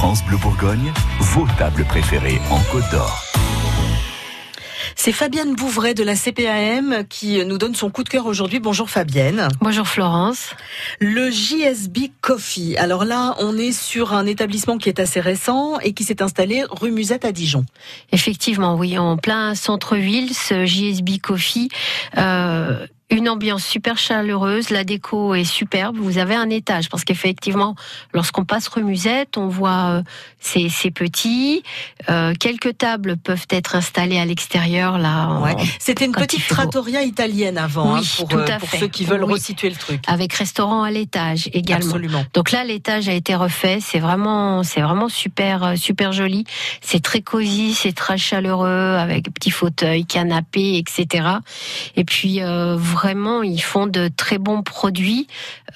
France 0.00 0.24
Bleu 0.24 0.38
Bourgogne, 0.38 0.94
vos 1.18 1.46
tables 1.58 1.84
préférées 1.84 2.40
en 2.50 2.58
Côte 2.72 2.90
d'Or. 2.90 3.22
C'est 4.96 5.12
Fabienne 5.12 5.54
Bouvray 5.54 5.92
de 5.92 6.02
la 6.02 6.16
CPAM 6.16 7.04
qui 7.06 7.44
nous 7.44 7.58
donne 7.58 7.74
son 7.74 7.90
coup 7.90 8.02
de 8.02 8.08
cœur 8.08 8.24
aujourd'hui. 8.24 8.60
Bonjour 8.60 8.88
Fabienne. 8.88 9.48
Bonjour 9.60 9.86
Florence. 9.86 10.54
Le 11.00 11.30
JSB 11.30 12.12
Coffee. 12.22 12.78
Alors 12.78 13.04
là, 13.04 13.34
on 13.40 13.58
est 13.58 13.72
sur 13.72 14.14
un 14.14 14.24
établissement 14.24 14.78
qui 14.78 14.88
est 14.88 15.00
assez 15.00 15.20
récent 15.20 15.78
et 15.80 15.92
qui 15.92 16.04
s'est 16.04 16.22
installé 16.22 16.64
rue 16.70 16.92
Musette 16.92 17.26
à 17.26 17.32
Dijon. 17.32 17.66
Effectivement, 18.10 18.76
oui, 18.76 18.96
en 18.96 19.18
plein 19.18 19.54
centre-ville, 19.54 20.32
ce 20.32 20.64
JSB 20.64 21.18
Coffee. 21.20 21.68
Euh, 22.16 22.86
une 23.10 23.28
ambiance 23.28 23.64
super 23.64 23.98
chaleureuse, 23.98 24.70
la 24.70 24.84
déco 24.84 25.34
est 25.34 25.44
superbe. 25.44 25.96
Vous 25.96 26.18
avez 26.18 26.34
un 26.34 26.48
étage 26.48 26.88
parce 26.88 27.04
qu'effectivement, 27.04 27.74
lorsqu'on 28.14 28.44
passe 28.44 28.68
rue 28.68 28.84
Musette, 28.84 29.36
on 29.36 29.48
voit 29.48 29.98
euh, 29.98 30.02
c'est 30.38 30.90
petits. 30.90 31.62
Euh, 32.08 32.34
quelques 32.38 32.78
tables 32.78 33.16
peuvent 33.16 33.46
être 33.50 33.74
installées 33.74 34.18
à 34.18 34.24
l'extérieur 34.24 34.98
là. 34.98 35.40
Ouais. 35.40 35.56
C'était 35.78 36.04
une 36.04 36.12
petite 36.12 36.46
trattoria 36.46 37.02
italienne 37.02 37.58
avant, 37.58 37.96
hein, 37.96 38.00
oui, 38.00 38.14
pour, 38.16 38.28
tout 38.28 38.38
euh, 38.38 38.46
à 38.46 38.58
pour 38.58 38.70
ceux 38.70 38.88
qui 38.88 39.04
veulent 39.04 39.24
resituer 39.24 39.70
le 39.70 39.76
truc. 39.76 40.02
Avec 40.06 40.32
restaurant 40.32 40.82
à 40.82 40.90
l'étage 40.90 41.48
également. 41.52 41.86
Absolument. 41.86 42.24
Donc 42.34 42.52
là, 42.52 42.64
l'étage 42.64 43.08
a 43.08 43.12
été 43.12 43.34
refait. 43.34 43.78
C'est 43.80 43.98
vraiment, 43.98 44.62
c'est 44.62 44.80
vraiment 44.80 45.08
super, 45.08 45.64
euh, 45.64 45.76
super 45.76 46.12
joli. 46.12 46.44
C'est 46.80 47.02
très 47.02 47.22
cosy, 47.22 47.74
c'est 47.74 47.94
très 47.94 48.18
chaleureux 48.18 48.96
avec 48.96 49.32
petits 49.32 49.50
fauteuils, 49.50 50.04
canapés, 50.04 50.78
etc. 50.78 51.26
Et 51.96 52.04
puis 52.04 52.40
euh, 52.42 52.76
vraiment, 52.76 52.99
ils 53.42 53.60
font 53.60 53.86
de 53.86 54.08
très 54.08 54.38
bons 54.38 54.62
produits. 54.62 55.26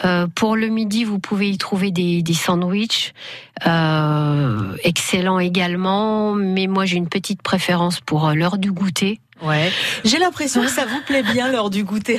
Euh, 0.04 0.26
pour 0.34 0.56
le 0.56 0.68
midi, 0.68 1.04
vous 1.04 1.18
pouvez 1.18 1.50
y 1.50 1.58
trouver 1.58 1.90
des, 1.90 2.22
des 2.22 2.34
sandwichs. 2.34 3.12
Euh, 3.66 4.76
excellents 4.82 5.38
également, 5.38 6.32
mais 6.34 6.66
moi 6.66 6.84
j'ai 6.86 6.96
une 6.96 7.08
petite 7.08 7.40
préférence 7.40 8.00
pour 8.00 8.26
euh, 8.26 8.34
l'heure 8.34 8.58
du 8.58 8.72
goûter. 8.72 9.20
Ouais. 9.42 9.70
J'ai 10.04 10.18
l'impression 10.18 10.62
que 10.62 10.70
ça 10.70 10.86
vous 10.86 11.00
plaît 11.06 11.22
bien 11.22 11.50
l'heure 11.50 11.70
du 11.70 11.84
goûter. 11.84 12.18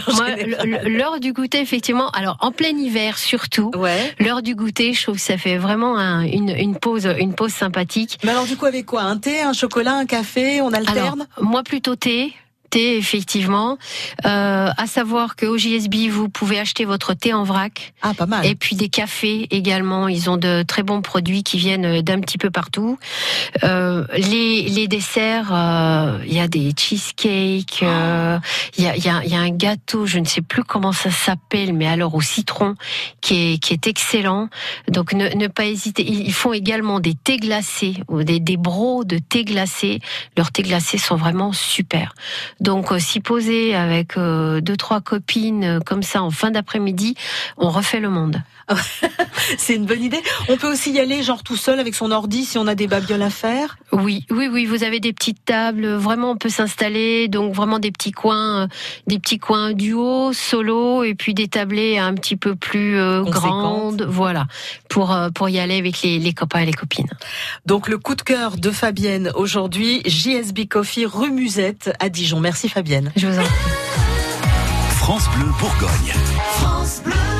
L'heure 0.85 1.19
du 1.19 1.33
goûter, 1.33 1.59
effectivement. 1.59 2.09
Alors 2.09 2.37
en 2.39 2.51
plein 2.51 2.69
hiver 2.69 3.17
surtout. 3.17 3.71
Ouais. 3.75 4.13
L'heure 4.19 4.41
du 4.41 4.53
goûter, 4.55 4.93
je 4.93 5.03
trouve 5.03 5.15
que 5.15 5.21
ça 5.21 5.37
fait 5.37 5.57
vraiment 5.57 5.97
un, 5.97 6.21
une, 6.23 6.49
une 6.49 6.77
pause, 6.77 7.09
une 7.19 7.33
pause 7.33 7.53
sympathique. 7.53 8.17
Mais 8.23 8.31
alors 8.31 8.45
du 8.45 8.57
coup 8.57 8.65
avec 8.65 8.85
quoi? 8.85 9.01
Un 9.03 9.17
thé, 9.17 9.41
un 9.41 9.53
chocolat, 9.53 9.95
un 9.95 10.05
café 10.05 10.61
On 10.61 10.71
alterne? 10.71 11.25
Alors, 11.37 11.49
Moi 11.49 11.63
plutôt 11.63 11.95
thé 11.95 12.33
effectivement. 12.79 13.77
Euh, 14.25 14.69
à 14.77 14.87
savoir 14.87 15.35
que 15.35 15.45
au 15.45 15.57
JSB, 15.57 16.09
vous 16.09 16.29
pouvez 16.29 16.59
acheter 16.59 16.85
votre 16.85 17.13
thé 17.13 17.33
en 17.33 17.43
vrac. 17.43 17.93
Ah, 18.01 18.13
pas 18.13 18.25
mal. 18.25 18.45
Et 18.45 18.55
puis 18.55 18.75
des 18.75 18.89
cafés 18.89 19.47
également. 19.51 20.07
Ils 20.07 20.29
ont 20.29 20.37
de 20.37 20.63
très 20.63 20.83
bons 20.83 21.01
produits 21.01 21.43
qui 21.43 21.57
viennent 21.57 22.01
d'un 22.01 22.19
petit 22.19 22.37
peu 22.37 22.49
partout. 22.49 22.97
Euh, 23.63 24.05
les, 24.15 24.63
les 24.63 24.87
desserts, 24.87 25.49
euh, 25.51 26.19
il 26.25 26.33
y 26.33 26.39
a 26.39 26.47
des 26.47 26.71
cheesecakes, 26.75 27.83
euh, 27.83 28.39
il 28.77 28.83
y, 28.83 28.87
a, 28.87 28.97
y, 28.97 29.09
a, 29.09 29.25
y, 29.25 29.35
a, 29.35 29.39
un 29.39 29.49
gâteau, 29.49 30.05
je 30.05 30.19
ne 30.19 30.25
sais 30.25 30.41
plus 30.41 30.63
comment 30.63 30.91
ça 30.91 31.11
s'appelle, 31.11 31.73
mais 31.73 31.87
alors 31.87 32.15
au 32.15 32.21
citron, 32.21 32.75
qui 33.21 33.53
est, 33.53 33.57
qui 33.57 33.73
est 33.73 33.87
excellent. 33.87 34.49
Donc 34.87 35.13
ne, 35.13 35.29
ne 35.29 35.47
pas 35.47 35.65
hésiter. 35.65 36.03
Ils 36.03 36.33
font 36.33 36.53
également 36.53 36.99
des 36.99 37.13
thés 37.13 37.37
glacés, 37.37 37.95
ou 38.07 38.23
des, 38.23 38.39
des 38.39 38.57
bros 38.57 39.03
de 39.03 39.17
thé 39.17 39.43
glacés. 39.45 39.99
Leurs 40.37 40.51
thés 40.51 40.63
glacés 40.63 40.97
sont 40.97 41.15
vraiment 41.15 41.53
super. 41.53 42.13
Donc 42.65 42.91
euh, 42.91 42.97
s'y 42.97 43.19
poser 43.19 43.75
avec 43.75 44.17
euh, 44.17 44.59
deux 44.59 44.75
trois 44.75 44.99
copines 44.99 45.63
euh, 45.63 45.79
comme 45.79 46.01
ça 46.01 46.23
en 46.23 46.31
fin 46.31 46.49
d'après-midi, 46.49 47.13
on 47.57 47.69
refait 47.69 47.99
le 47.99 48.09
monde. 48.09 48.41
c'est 49.59 49.75
une 49.75 49.85
bonne 49.85 50.01
idée. 50.01 50.19
On 50.49 50.57
peut 50.57 50.71
aussi 50.71 50.91
y 50.91 50.99
aller 50.99 51.21
genre 51.21 51.43
tout 51.43 51.57
seul 51.57 51.79
avec 51.79 51.93
son 51.93 52.09
ordi 52.09 52.43
si 52.43 52.57
on 52.57 52.65
a 52.65 52.73
des 52.73 52.87
babioles 52.87 53.21
à 53.21 53.29
faire. 53.29 53.77
Oui, 53.91 54.25
oui, 54.31 54.49
oui. 54.51 54.65
Vous 54.65 54.83
avez 54.83 54.99
des 54.99 55.13
petites 55.13 55.45
tables. 55.45 55.85
Vraiment, 55.85 56.31
on 56.31 56.37
peut 56.37 56.49
s'installer. 56.49 57.27
Donc 57.27 57.53
vraiment 57.53 57.77
des 57.77 57.91
petits 57.91 58.11
coins, 58.11 58.67
des 59.05 59.19
petits 59.19 59.37
coins 59.37 59.73
duo, 59.73 60.33
solo, 60.33 61.03
et 61.03 61.13
puis 61.13 61.35
des 61.35 61.47
tablés 61.47 61.99
un 61.99 62.15
petit 62.15 62.35
peu 62.35 62.55
plus 62.55 62.97
grandes. 63.25 64.07
Voilà, 64.09 64.47
pour 64.89 65.15
pour 65.35 65.49
y 65.49 65.59
aller 65.59 65.77
avec 65.77 66.01
les, 66.01 66.17
les 66.17 66.33
copains 66.33 66.61
et 66.61 66.65
les 66.65 66.73
copines. 66.73 67.09
Donc 67.67 67.87
le 67.87 67.99
coup 67.99 68.15
de 68.15 68.23
cœur 68.23 68.57
de 68.57 68.71
Fabienne 68.71 69.31
aujourd'hui, 69.35 70.01
JSB 70.07 70.67
Coffee 70.67 71.05
rue 71.05 71.29
Musette 71.29 71.93
à 71.99 72.09
Dijon. 72.09 72.39
Merci 72.39 72.54
Merci 72.55 72.69
Fabienne. 72.69 73.11
Je 73.17 73.27
vous 73.27 73.37
en 73.37 73.43
prie. 73.43 73.71
France 74.91 75.25
Bleu 75.35 75.47
Bourgogne. 75.59 76.13
France 76.53 77.01
Bleu. 77.03 77.34